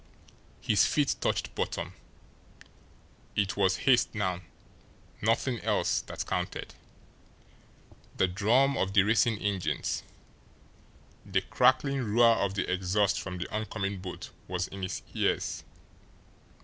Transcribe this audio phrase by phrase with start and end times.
[0.61, 1.93] His feet touched bottom.
[3.35, 4.41] It was haste now,
[5.21, 6.73] nothing else, that counted.
[8.17, 10.01] The drum of the racing engines,
[11.23, 15.63] the crackling roar of the exhaust from the oncoming boat was in his ears.